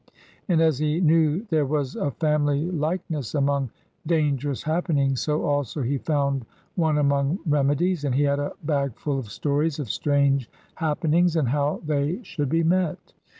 And 0.49 0.61
as 0.61 0.79
he 0.79 0.99
knew 0.99 1.45
there 1.51 1.67
was 1.67 1.95
a 1.95 2.09
family 2.09 2.71
likeness 2.71 3.35
among 3.35 3.69
dangerous 4.07 4.63
happenings, 4.63 5.21
so 5.21 5.43
also 5.43 5.83
he 5.83 5.99
found 5.99 6.43
one 6.73 6.97
among 6.97 7.37
remedies, 7.45 8.03
and 8.03 8.15
he 8.15 8.23
had 8.23 8.39
a 8.39 8.53
bag 8.63 8.97
full 8.97 9.19
of 9.19 9.29
stories 9.29 9.77
of 9.77 9.91
strange 9.91 10.49
happenings 10.73 11.35
and 11.35 11.49
how 11.49 11.81
they 11.85 12.23
should 12.23 12.49
be 12.49 12.63
met. 12.63 13.13